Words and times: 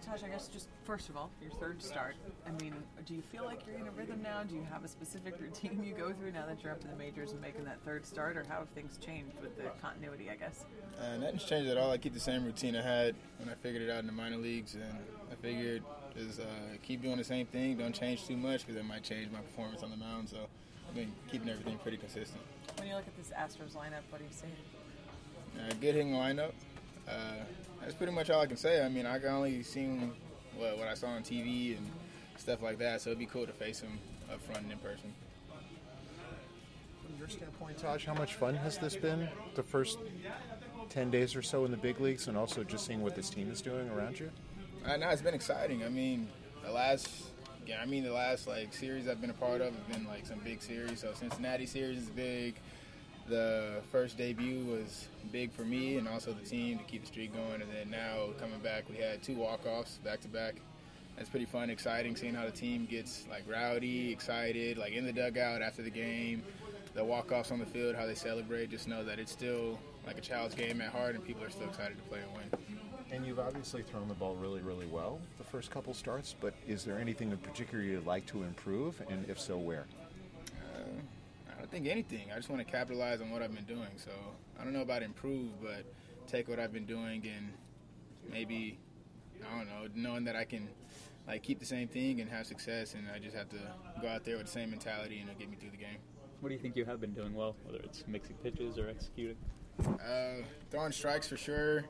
Taj. 0.00 0.22
I 0.24 0.28
guess 0.28 0.48
just 0.48 0.68
first 0.84 1.08
of 1.08 1.16
all, 1.16 1.30
your 1.40 1.50
third 1.52 1.82
start. 1.82 2.14
I 2.46 2.50
mean, 2.62 2.74
do 3.06 3.14
you 3.14 3.22
feel 3.22 3.44
like 3.44 3.60
you're 3.66 3.76
in 3.76 3.86
a 3.86 3.90
rhythm 3.90 4.20
now? 4.22 4.42
Do 4.42 4.54
you 4.54 4.66
have 4.70 4.84
a 4.84 4.88
specific 4.88 5.40
routine 5.40 5.82
you 5.84 5.94
go 5.94 6.12
through 6.12 6.32
now 6.32 6.46
that 6.46 6.62
you're 6.62 6.72
up 6.72 6.80
to 6.80 6.88
the 6.88 6.96
majors 6.96 7.32
and 7.32 7.40
making 7.40 7.64
that 7.64 7.78
third 7.84 8.06
start, 8.06 8.36
or 8.36 8.44
how 8.48 8.58
have 8.58 8.68
things 8.70 8.98
changed 8.98 9.36
with 9.40 9.56
the 9.56 9.70
continuity? 9.80 10.30
I 10.30 10.36
guess. 10.36 10.64
Uh, 11.00 11.16
nothing's 11.18 11.44
changed 11.44 11.70
at 11.70 11.78
all. 11.78 11.90
I 11.90 11.98
keep 11.98 12.14
the 12.14 12.20
same 12.20 12.44
routine 12.44 12.76
I 12.76 12.82
had 12.82 13.14
when 13.38 13.48
I 13.48 13.54
figured 13.54 13.82
it 13.82 13.90
out 13.90 14.00
in 14.00 14.06
the 14.06 14.12
minor 14.12 14.36
leagues, 14.36 14.74
and 14.74 14.84
I 15.30 15.34
figured 15.36 15.82
just 16.16 16.40
uh, 16.40 16.44
keep 16.82 17.02
doing 17.02 17.16
the 17.16 17.24
same 17.24 17.46
thing. 17.46 17.76
Don't 17.76 17.94
change 17.94 18.26
too 18.26 18.36
much 18.36 18.66
because 18.66 18.76
it 18.76 18.84
might 18.84 19.02
change 19.02 19.30
my 19.30 19.40
performance 19.40 19.82
on 19.82 19.90
the 19.90 19.96
mound. 19.96 20.28
So 20.28 20.38
I've 20.88 20.94
been 20.94 21.12
keeping 21.30 21.48
everything 21.48 21.78
pretty 21.78 21.98
consistent. 21.98 22.42
When 22.78 22.88
you 22.88 22.94
look 22.94 23.06
at 23.06 23.16
this 23.16 23.30
Astros 23.30 23.76
lineup, 23.76 24.02
what 24.10 24.18
do 24.18 24.24
you 24.24 24.32
see? 24.32 24.46
Uh, 25.58 25.68
good 25.80 25.94
hitting 25.94 26.12
lineup. 26.12 26.52
Uh, 27.08 27.44
that's 27.80 27.94
pretty 27.94 28.12
much 28.12 28.30
all 28.30 28.40
I 28.40 28.46
can 28.46 28.56
say. 28.56 28.84
I 28.84 28.88
mean, 28.88 29.06
I 29.06 29.18
can 29.18 29.28
only 29.28 29.62
seen 29.62 30.12
what, 30.56 30.78
what 30.78 30.88
I 30.88 30.94
saw 30.94 31.08
on 31.08 31.22
TV 31.22 31.76
and 31.76 31.86
stuff 32.36 32.62
like 32.62 32.78
that, 32.78 33.00
so 33.00 33.10
it'd 33.10 33.18
be 33.18 33.26
cool 33.26 33.46
to 33.46 33.52
face 33.52 33.80
him 33.80 33.98
up 34.32 34.40
front 34.42 34.62
and 34.62 34.72
in 34.72 34.78
person. 34.78 35.12
From 37.04 37.18
your 37.18 37.28
standpoint, 37.28 37.78
Taj, 37.78 38.04
how 38.04 38.14
much 38.14 38.34
fun 38.34 38.54
has 38.54 38.78
this 38.78 38.96
been? 38.96 39.28
The 39.54 39.62
first 39.62 39.98
ten 40.88 41.10
days 41.10 41.36
or 41.36 41.42
so 41.42 41.64
in 41.64 41.70
the 41.70 41.76
big 41.76 42.00
leagues, 42.00 42.28
and 42.28 42.36
also 42.36 42.64
just 42.64 42.86
seeing 42.86 43.02
what 43.02 43.14
this 43.14 43.30
team 43.30 43.50
is 43.50 43.60
doing 43.60 43.88
around 43.90 44.18
you. 44.18 44.30
Uh, 44.84 44.96
no, 44.96 45.08
it's 45.10 45.22
been 45.22 45.34
exciting. 45.34 45.84
I 45.84 45.88
mean, 45.88 46.28
the 46.64 46.72
last, 46.72 47.08
yeah, 47.66 47.80
I 47.82 47.86
mean, 47.86 48.04
the 48.04 48.12
last 48.12 48.46
like 48.46 48.72
series 48.72 49.08
I've 49.08 49.20
been 49.20 49.30
a 49.30 49.34
part 49.34 49.60
of 49.60 49.74
have 49.74 49.88
been 49.88 50.06
like 50.06 50.26
some 50.26 50.38
big 50.38 50.62
series. 50.62 51.00
So 51.00 51.12
Cincinnati 51.14 51.66
series 51.66 51.98
is 51.98 52.08
big. 52.08 52.54
The 53.30 53.80
first 53.92 54.18
debut 54.18 54.64
was 54.64 55.06
big 55.30 55.52
for 55.52 55.62
me 55.62 55.98
and 55.98 56.08
also 56.08 56.32
the 56.32 56.44
team 56.44 56.78
to 56.78 56.84
keep 56.84 57.02
the 57.02 57.06
streak 57.06 57.32
going. 57.32 57.62
And 57.62 57.70
then 57.70 57.88
now 57.88 58.30
coming 58.40 58.58
back, 58.58 58.88
we 58.90 58.96
had 58.96 59.22
two 59.22 59.36
walk-offs 59.36 59.98
back 60.04 60.20
to 60.22 60.28
back. 60.28 60.56
That's 61.16 61.28
pretty 61.28 61.46
fun, 61.46 61.70
exciting, 61.70 62.16
seeing 62.16 62.34
how 62.34 62.44
the 62.44 62.50
team 62.50 62.88
gets 62.90 63.28
like 63.30 63.44
rowdy, 63.48 64.10
excited, 64.10 64.78
like 64.78 64.94
in 64.94 65.04
the 65.06 65.12
dugout 65.12 65.62
after 65.62 65.80
the 65.80 65.90
game. 65.90 66.42
The 66.94 67.04
walk-offs 67.04 67.52
on 67.52 67.60
the 67.60 67.66
field, 67.66 67.94
how 67.94 68.04
they 68.04 68.16
celebrate. 68.16 68.68
Just 68.68 68.88
know 68.88 69.04
that 69.04 69.20
it's 69.20 69.30
still 69.30 69.78
like 70.04 70.18
a 70.18 70.20
child's 70.20 70.56
game 70.56 70.80
at 70.80 70.90
heart, 70.90 71.14
and 71.14 71.24
people 71.24 71.44
are 71.44 71.50
still 71.50 71.68
excited 71.68 71.96
to 71.98 72.02
play 72.04 72.18
and 72.18 72.36
win. 72.36 72.78
And 73.12 73.24
you've 73.24 73.38
obviously 73.38 73.82
thrown 73.82 74.08
the 74.08 74.14
ball 74.14 74.34
really, 74.34 74.60
really 74.60 74.86
well 74.86 75.20
the 75.38 75.44
first 75.44 75.70
couple 75.70 75.94
starts. 75.94 76.34
But 76.40 76.54
is 76.66 76.84
there 76.84 76.98
anything 76.98 77.30
in 77.30 77.38
particular 77.38 77.84
you'd 77.84 78.06
like 78.06 78.26
to 78.26 78.42
improve, 78.42 79.00
and 79.08 79.24
if 79.28 79.38
so, 79.38 79.56
where? 79.56 79.86
I 81.70 81.72
think 81.72 81.86
anything. 81.86 82.32
I 82.32 82.36
just 82.36 82.50
want 82.50 82.66
to 82.66 82.70
capitalize 82.70 83.20
on 83.20 83.30
what 83.30 83.42
I've 83.42 83.54
been 83.54 83.64
doing. 83.64 83.90
So 83.94 84.10
I 84.58 84.64
don't 84.64 84.72
know 84.72 84.80
about 84.80 85.04
improve, 85.04 85.62
but 85.62 85.84
take 86.26 86.48
what 86.48 86.58
I've 86.58 86.72
been 86.72 86.84
doing 86.84 87.22
and 87.24 87.52
maybe 88.28 88.76
I 89.40 89.56
don't 89.56 89.68
know, 89.68 89.86
knowing 89.94 90.24
that 90.24 90.34
I 90.34 90.42
can 90.42 90.68
like 91.28 91.44
keep 91.44 91.60
the 91.60 91.66
same 91.66 91.86
thing 91.86 92.20
and 92.20 92.28
have 92.28 92.46
success, 92.46 92.94
and 92.94 93.06
I 93.14 93.20
just 93.20 93.36
have 93.36 93.48
to 93.50 93.58
go 94.02 94.08
out 94.08 94.24
there 94.24 94.36
with 94.36 94.46
the 94.46 94.52
same 94.52 94.70
mentality 94.70 95.20
and 95.20 95.28
it'll 95.28 95.38
get 95.38 95.48
me 95.48 95.56
through 95.60 95.70
the 95.70 95.76
game. 95.76 95.98
What 96.40 96.48
do 96.48 96.56
you 96.56 96.60
think 96.60 96.74
you 96.74 96.84
have 96.86 97.00
been 97.00 97.14
doing 97.14 97.34
well, 97.34 97.54
whether 97.64 97.78
it's 97.84 98.02
mixing 98.08 98.34
pitches 98.38 98.76
or 98.76 98.88
executing? 98.88 99.36
Uh, 99.86 100.42
throwing 100.72 100.90
strikes 100.90 101.28
for 101.28 101.36
sure. 101.36 101.84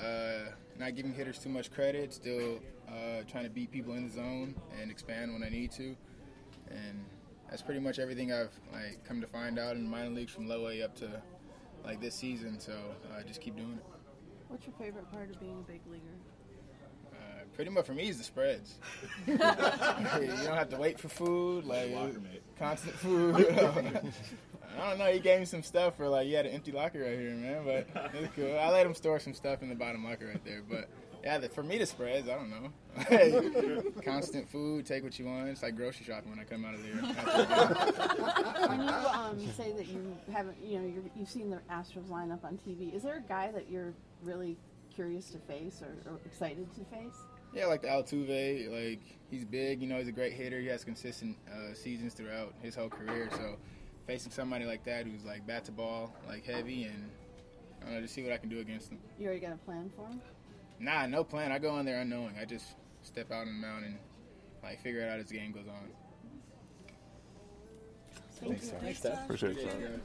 Uh, 0.00 0.50
not 0.78 0.94
giving 0.94 1.12
hitters 1.12 1.40
too 1.40 1.48
much 1.48 1.72
credit. 1.72 2.14
Still 2.14 2.60
uh, 2.88 3.22
trying 3.26 3.44
to 3.44 3.50
beat 3.50 3.72
people 3.72 3.94
in 3.94 4.06
the 4.06 4.12
zone 4.12 4.54
and 4.80 4.92
expand 4.92 5.32
when 5.32 5.42
I 5.42 5.48
need 5.48 5.72
to. 5.72 5.96
And 6.70 7.04
that's 7.48 7.62
pretty 7.62 7.80
much 7.80 7.98
everything 7.98 8.32
I've 8.32 8.52
like 8.72 9.04
come 9.04 9.20
to 9.20 9.26
find 9.26 9.58
out 9.58 9.76
in 9.76 9.84
the 9.84 9.90
minor 9.90 10.10
leagues 10.10 10.32
from 10.32 10.48
low 10.48 10.68
A 10.68 10.82
up 10.82 10.94
to 10.96 11.22
like 11.84 12.00
this 12.00 12.14
season. 12.14 12.60
So 12.60 12.72
uh, 13.12 13.22
just 13.22 13.40
keep 13.40 13.56
doing 13.56 13.78
it. 13.78 13.84
What's 14.48 14.66
your 14.66 14.74
favorite 14.78 15.10
part 15.12 15.30
of 15.30 15.40
being 15.40 15.58
a 15.58 15.70
big 15.70 15.80
leaguer? 15.90 16.04
Pretty 17.58 17.72
much 17.72 17.86
for 17.86 17.92
me 17.92 18.08
is 18.08 18.18
the 18.18 18.22
spreads. 18.22 18.78
you 19.26 19.36
don't 19.36 20.56
have 20.56 20.68
to 20.68 20.76
wait 20.76 21.00
for 21.00 21.08
food, 21.08 21.64
like 21.64 21.92
constant 22.56 22.94
food. 22.94 23.34
I 24.78 24.90
don't 24.90 24.98
know. 25.00 25.06
He 25.06 25.18
gave 25.18 25.40
me 25.40 25.44
some 25.44 25.64
stuff 25.64 25.96
for 25.96 26.08
like 26.08 26.28
you 26.28 26.36
had 26.36 26.46
an 26.46 26.52
empty 26.52 26.70
locker 26.70 27.00
right 27.00 27.18
here, 27.18 27.34
man. 27.34 27.64
But 27.64 28.12
it's 28.14 28.32
cool. 28.36 28.56
I 28.56 28.70
let 28.70 28.86
him 28.86 28.94
store 28.94 29.18
some 29.18 29.34
stuff 29.34 29.60
in 29.60 29.70
the 29.70 29.74
bottom 29.74 30.04
locker 30.04 30.28
right 30.28 30.44
there. 30.44 30.62
But 30.70 30.88
yeah, 31.24 31.38
the, 31.38 31.48
for 31.48 31.64
me 31.64 31.78
the 31.78 31.86
spreads, 31.86 32.28
I 32.28 32.36
don't 32.36 32.48
know. 32.48 33.90
Constant 34.04 34.48
food, 34.48 34.86
take 34.86 35.02
what 35.02 35.18
you 35.18 35.24
want. 35.24 35.48
It's 35.48 35.64
like 35.64 35.74
grocery 35.74 36.06
shopping 36.06 36.30
when 36.30 36.38
I 36.38 36.44
come 36.44 36.64
out 36.64 36.74
of 36.74 36.82
there. 36.84 36.92
when 38.68 38.82
you 38.82 38.88
um, 38.88 39.52
say 39.56 39.72
that 39.72 39.88
you 39.88 40.16
haven't, 40.32 40.58
you 40.62 40.78
know, 40.78 40.86
you're, 40.86 41.02
you've 41.16 41.28
seen 41.28 41.50
the 41.50 41.58
Astros 41.72 42.08
lineup 42.08 42.44
on 42.44 42.56
TV, 42.64 42.94
is 42.94 43.02
there 43.02 43.16
a 43.16 43.28
guy 43.28 43.50
that 43.50 43.68
you're 43.68 43.94
really 44.22 44.56
curious 44.94 45.30
to 45.30 45.38
face 45.38 45.82
or, 45.82 46.12
or 46.12 46.20
excited 46.24 46.72
to 46.76 46.84
face? 46.96 47.16
Yeah, 47.54 47.66
like 47.66 47.82
the 47.82 47.88
Altuve. 47.88 48.70
Like 48.70 49.00
he's 49.30 49.44
big. 49.44 49.80
You 49.80 49.88
know, 49.88 49.98
he's 49.98 50.08
a 50.08 50.12
great 50.12 50.32
hitter. 50.32 50.60
He 50.60 50.66
has 50.66 50.84
consistent 50.84 51.36
uh, 51.50 51.74
seasons 51.74 52.14
throughout 52.14 52.54
his 52.62 52.74
whole 52.74 52.88
career. 52.88 53.28
So 53.32 53.56
facing 54.06 54.32
somebody 54.32 54.64
like 54.64 54.84
that 54.84 55.06
who's 55.06 55.24
like 55.24 55.46
bat 55.46 55.64
to 55.66 55.72
ball, 55.72 56.14
like 56.26 56.44
heavy, 56.44 56.84
and 56.84 57.10
I 57.80 57.84
don't 57.84 57.94
know, 57.94 58.00
just 58.00 58.14
see 58.14 58.22
what 58.22 58.32
I 58.32 58.38
can 58.38 58.48
do 58.48 58.60
against 58.60 58.90
him. 58.90 58.98
You 59.18 59.26
already 59.26 59.40
got 59.40 59.52
a 59.52 59.56
plan 59.56 59.90
for 59.96 60.06
him? 60.06 60.20
Nah, 60.80 61.06
no 61.06 61.24
plan. 61.24 61.52
I 61.52 61.58
go 61.58 61.78
in 61.78 61.86
there 61.86 62.00
unknowing. 62.00 62.34
I 62.40 62.44
just 62.44 62.66
step 63.02 63.30
out 63.30 63.42
on 63.42 63.46
the 63.46 63.52
mound 63.52 63.84
and 63.84 63.98
like 64.62 64.80
figure 64.82 65.00
it 65.00 65.10
out 65.10 65.18
as 65.18 65.26
the 65.26 65.36
game 65.36 65.52
goes 65.52 65.66
on. 65.68 65.88
Thank 68.40 68.62
you. 68.62 69.10
Appreciate 69.10 69.58
it. 69.58 70.00